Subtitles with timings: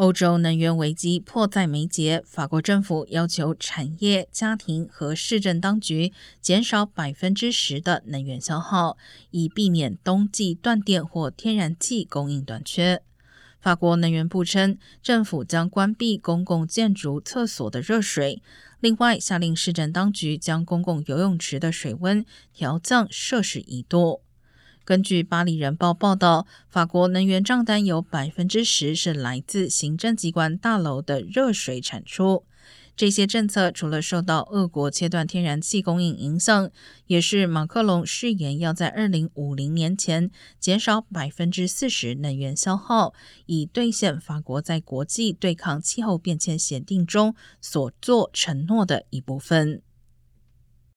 [0.00, 8.96] 欧洲能源危机迫在眉睫，法国政府要求产业、家庭和市政当局减少百分之十的能源消耗，
[9.30, 13.02] 以避免冬季断电或天然气供应短缺。
[13.60, 18.42] 法国能源部称，政府将关闭公共建筑厕所的热水，
[18.80, 22.24] 另外下令市政当局将公共游泳池的水温
[22.54, 24.22] 调降摄氏一度。
[24.90, 32.44] 根据《巴黎人报》报道，法国能源账单有百分之十是来自行政机关大楼的热水产出。
[32.96, 36.68] 这些政策除了受到俄国切断天然气供应影响，
[37.06, 43.14] 也是马克龙誓言要在二零五零年前减少百分之四十能源消耗，
[43.46, 49.82] 以兑现法国在国际对抗气候变迁协定中所做承诺的一部分。